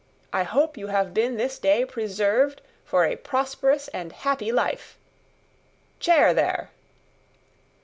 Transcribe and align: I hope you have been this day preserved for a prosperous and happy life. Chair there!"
I 0.33 0.41
hope 0.41 0.77
you 0.77 0.87
have 0.87 1.13
been 1.13 1.37
this 1.37 1.59
day 1.59 1.85
preserved 1.85 2.63
for 2.83 3.05
a 3.05 3.15
prosperous 3.15 3.87
and 3.89 4.11
happy 4.11 4.51
life. 4.51 4.97
Chair 5.99 6.33
there!" 6.33 6.71